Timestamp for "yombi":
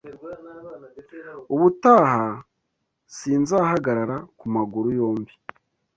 4.99-5.33